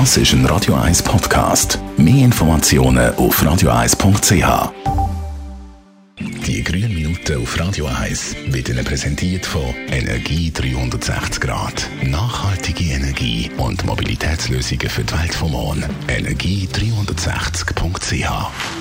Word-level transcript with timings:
Das 0.00 0.16
ist 0.16 0.32
ein 0.32 0.44
Radio 0.46 0.74
1 0.74 1.04
Podcast. 1.04 1.78
Mehr 1.96 2.24
Informationen 2.24 3.14
auf 3.14 3.40
radio1.ch. 3.40 4.72
Die 6.18 6.64
grünen 6.64 6.92
Minuten 6.92 7.40
auf 7.40 7.56
Radio 7.60 7.86
1 7.86 8.34
werden 8.46 8.84
präsentiert 8.84 9.46
von 9.46 9.72
Energie 9.92 10.50
360 10.50 11.40
Grad. 11.40 11.88
Nachhaltige 12.02 12.42
Energie 12.42 12.63
und 13.58 13.84
Mobilitätslösungen 13.84 14.88
für 14.88 15.04
die 15.04 15.12
Welt 15.12 15.34
vom 15.34 15.52
Morgen. 15.52 15.84
Energie360.ch 16.08 18.24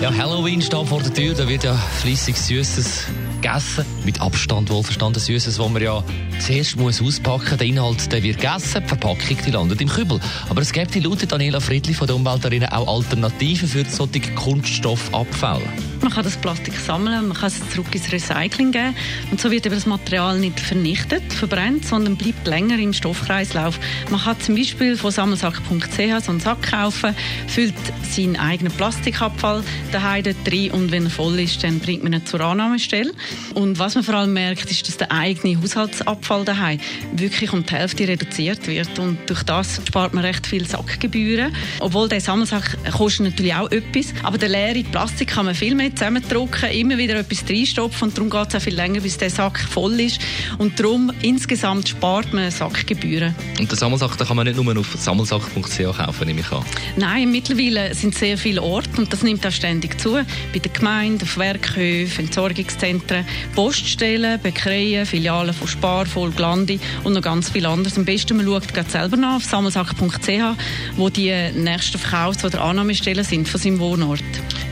Ja, 0.00 0.16
Halloween 0.16 0.62
steht 0.62 0.86
vor 0.86 1.02
der 1.02 1.14
Tür, 1.14 1.34
da 1.34 1.46
wird 1.48 1.64
ja 1.64 1.74
fließig 1.74 2.36
Süßes 2.36 3.06
gegessen. 3.46 3.84
Mit 4.04 4.20
Abstand 4.20 4.70
wohlverstanden 4.70 5.20
Süßes, 5.20 5.58
wo 5.58 5.68
man 5.68 5.82
ja 5.82 6.02
zuerst 6.40 6.76
muss 6.76 7.00
auspacken 7.00 7.58
Der 7.58 7.66
Inhalt 7.66 8.12
der 8.12 8.22
wird 8.22 8.40
gegessen, 8.40 8.82
die 8.82 8.88
Verpackung 8.88 9.36
die 9.46 9.50
landet 9.50 9.80
im 9.80 9.88
Kübel. 9.88 10.20
Aber 10.48 10.62
es 10.62 10.72
gibt 10.72 10.94
laut 10.96 11.30
Daniela 11.30 11.60
Friedli 11.60 11.94
von 11.94 12.06
der 12.06 12.16
Umweltarena 12.16 12.72
auch 12.72 12.96
Alternativen 12.96 13.68
für 13.68 13.84
solche 13.84 14.20
Kunststoffabfälle. 14.34 15.62
Man 16.02 16.12
kann 16.12 16.24
das 16.24 16.36
Plastik 16.36 16.78
sammeln, 16.78 17.28
man 17.28 17.36
kann 17.36 17.48
es 17.48 17.70
zurück 17.70 17.94
ins 17.94 18.12
Recycling 18.12 18.72
geben 18.72 18.94
und 19.30 19.40
so 19.40 19.50
wird 19.50 19.66
eben 19.66 19.74
das 19.74 19.86
Material 19.86 20.38
nicht 20.38 20.60
vernichtet, 20.60 21.32
verbrennt, 21.32 21.86
sondern 21.86 22.16
bleibt 22.16 22.46
länger 22.46 22.78
im 22.78 22.92
Stoffkreislauf. 22.92 23.78
Man 24.10 24.20
kann 24.20 24.38
zum 24.40 24.56
Beispiel 24.56 24.65
von 24.74 25.10
sammelsack.ch 25.10 26.24
so 26.24 26.30
einen 26.30 26.40
Sack 26.40 26.70
kaufen, 26.70 27.14
füllt 27.46 27.74
seinen 28.10 28.36
eigenen 28.36 28.72
Plastikabfall 28.72 29.62
daheim 29.92 30.24
dort 30.24 30.36
rein 30.52 30.70
und 30.70 30.92
wenn 30.92 31.04
er 31.04 31.10
voll 31.10 31.38
ist, 31.38 31.62
dann 31.62 31.78
bringt 31.78 32.02
man 32.02 32.12
ihn 32.12 32.26
zur 32.26 32.40
Annahmestelle. 32.40 33.12
Und 33.54 33.78
was 33.78 33.94
man 33.94 34.04
vor 34.04 34.14
allem 34.14 34.32
merkt, 34.32 34.70
ist, 34.70 34.88
dass 34.88 34.96
der 34.96 35.12
eigene 35.12 35.60
Haushaltsabfall 35.60 36.44
daheim 36.44 36.80
wirklich 37.12 37.52
um 37.52 37.64
die 37.64 37.74
Hälfte 37.74 38.08
reduziert 38.08 38.66
wird 38.66 38.98
und 38.98 39.18
durch 39.26 39.42
das 39.42 39.80
spart 39.86 40.14
man 40.14 40.24
recht 40.24 40.46
viel 40.46 40.66
Sackgebühren. 40.66 41.54
Obwohl 41.80 42.08
der 42.08 42.20
Sammelsack 42.20 42.76
kostet 42.92 43.26
natürlich 43.26 43.54
auch 43.54 43.70
etwas, 43.70 44.14
aber 44.22 44.38
der 44.38 44.48
leere 44.48 44.82
Plastik 44.84 45.28
kann 45.28 45.46
man 45.46 45.54
viel 45.54 45.74
mehr 45.74 45.94
zusammendrücken, 45.94 46.70
immer 46.70 46.98
wieder 46.98 47.16
etwas 47.16 47.44
reinstopfen 47.48 48.08
und 48.08 48.16
darum 48.16 48.30
geht 48.30 48.48
es 48.48 48.54
auch 48.54 48.60
viel 48.60 48.74
länger, 48.74 49.00
bis 49.00 49.18
der 49.18 49.30
Sack 49.30 49.58
voll 49.58 50.00
ist 50.00 50.20
und 50.58 50.78
darum 50.78 51.12
insgesamt 51.22 51.88
spart 51.88 52.32
man 52.32 52.50
Sackgebühren. 52.50 53.34
Und 53.58 53.70
den 53.70 53.78
Sammelsack 53.78 54.16
den 54.16 54.26
kann 54.26 54.36
man 54.36 54.45
nicht 54.46 54.62
nur 54.62 54.78
auf 54.78 54.94
sammelsack.ch 54.96 55.96
kaufen, 55.96 56.26
nehme 56.26 56.40
ich 56.40 56.52
an? 56.52 56.64
Nein, 56.96 57.30
mittlerweile 57.30 57.94
sind 57.94 58.14
sehr 58.14 58.38
viele 58.38 58.62
Orte 58.62 58.90
und 58.98 59.12
das 59.12 59.22
nimmt 59.22 59.46
auch 59.46 59.50
ständig 59.50 60.00
zu. 60.00 60.14
Bei 60.52 60.58
den 60.58 60.72
Gemeinden, 60.72 61.22
auf 61.22 61.36
Werkhöfen, 61.36 62.26
Entsorgungszentren, 62.26 63.26
Poststellen, 63.54 64.40
Bäckereien, 64.40 65.06
Filialen 65.06 65.52
von 65.52 65.68
Spar, 65.68 66.06
Volklandi 66.06 66.80
und 67.04 67.12
noch 67.12 67.22
ganz 67.22 67.50
viel 67.50 67.66
anderes. 67.66 67.98
Am 67.98 68.04
besten 68.04 68.36
man 68.36 68.46
schaut 68.46 68.72
gerade 68.72 68.90
selber 68.90 69.16
nach 69.16 69.36
auf 69.36 69.44
sammelsack.ch, 69.44 70.56
wo 70.96 71.08
die 71.08 71.32
nächsten 71.54 71.98
Verkaufs- 71.98 72.44
oder 72.44 72.62
Annahmestellen 72.62 73.24
sind 73.24 73.48
von 73.48 73.60
seinem 73.60 73.78
Wohnort. 73.78 74.22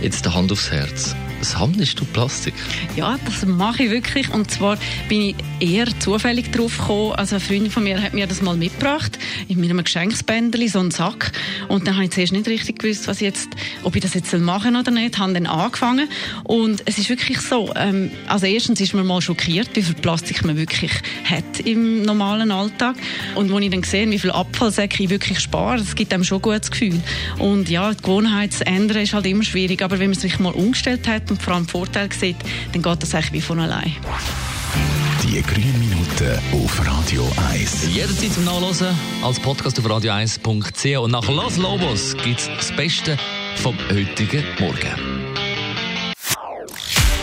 Jetzt 0.00 0.24
der 0.24 0.34
Hand 0.34 0.52
aufs 0.52 0.70
Herz. 0.70 1.14
Sammelst 1.44 2.00
du 2.00 2.04
Plastik? 2.06 2.54
Ja, 2.96 3.18
das 3.24 3.44
mache 3.44 3.84
ich 3.84 3.90
wirklich. 3.90 4.32
Und 4.32 4.50
zwar 4.50 4.78
bin 5.08 5.20
ich 5.20 5.34
eher 5.60 5.86
zufällig 6.00 6.50
drauf 6.50 6.78
gekommen. 6.78 7.12
Also 7.12 7.36
eine 7.36 7.44
Freundin 7.44 7.70
von 7.70 7.84
mir 7.84 8.02
hat 8.02 8.14
mir 8.14 8.26
das 8.26 8.42
mal 8.42 8.56
mitgebracht, 8.56 9.18
in 9.48 9.60
meinem 9.60 9.84
Geschenksbändeli, 9.84 10.68
so 10.68 10.80
einen 10.80 10.90
Sack. 10.90 11.32
Und 11.68 11.86
dann 11.86 11.94
habe 11.94 12.04
ich 12.04 12.12
zuerst 12.12 12.32
nicht 12.32 12.48
richtig 12.48 12.78
gewusst, 12.78 13.06
was 13.08 13.20
jetzt, 13.20 13.50
ob 13.82 13.94
ich 13.94 14.02
das 14.02 14.14
jetzt 14.14 14.32
machen 14.32 14.76
oder 14.76 14.90
nicht. 14.90 15.18
Habe 15.18 15.34
dann 15.34 15.46
angefangen. 15.46 16.08
Und 16.44 16.82
es 16.86 16.98
ist 16.98 17.08
wirklich 17.10 17.40
so, 17.40 17.72
ähm, 17.76 18.10
also 18.26 18.46
erstens 18.46 18.80
ist 18.80 18.94
man 18.94 19.06
mal 19.06 19.20
schockiert, 19.20 19.68
wie 19.74 19.82
viel 19.82 19.94
Plastik 19.94 20.44
man 20.44 20.56
wirklich 20.56 20.92
hat 21.24 21.60
im 21.64 22.02
normalen 22.02 22.50
Alltag. 22.50 22.96
Und 23.34 23.52
als 23.52 23.62
ich 23.62 23.70
dann 23.70 23.82
sehe, 23.82 24.10
wie 24.10 24.18
viel 24.18 24.30
Abfallsäcke 24.30 25.02
ich 25.02 25.10
wirklich 25.10 25.40
spare, 25.40 25.78
das 25.78 25.94
gibt 25.94 26.12
einem 26.12 26.24
schon 26.24 26.38
ein 26.38 26.42
gutes 26.42 26.70
Gefühl. 26.70 27.00
Und 27.38 27.68
ja, 27.68 27.92
die 27.92 28.02
Gewohnheit 28.02 28.52
zu 28.52 28.66
ändern 28.66 28.98
ist 28.98 29.14
halt 29.14 29.26
immer 29.26 29.44
schwierig. 29.44 29.82
Aber 29.82 29.98
wenn 29.98 30.10
man 30.10 30.18
sich 30.18 30.38
mal 30.38 30.52
umgestellt 30.52 31.08
hat 31.08 31.30
und 31.30 31.42
vor 31.42 31.54
allem 31.54 31.66
Vorteil 31.66 32.12
sieht, 32.12 32.36
dann 32.72 32.82
geht 32.82 33.02
das 33.02 33.14
eigentlich 33.14 33.32
wie 33.32 33.40
von 33.40 33.60
allein. 33.60 33.94
Die 35.22 35.42
grünen 35.42 35.78
Minuten 35.78 36.38
auf 36.52 36.86
Radio 36.86 37.30
1. 37.50 37.94
Jederzeit 37.94 38.32
zum 38.32 38.44
Nachlesen 38.44 38.88
als 39.22 39.40
Podcast 39.40 39.78
auf 39.78 39.86
radio1.ch. 39.86 40.98
Und 40.98 41.10
nach 41.10 41.28
Los 41.28 41.56
Lobos 41.56 42.14
gibt 42.22 42.40
es 42.40 42.48
das 42.56 42.72
Beste 42.76 43.16
vom 43.56 43.76
heutigen 43.90 44.44
Morgen. 44.60 45.43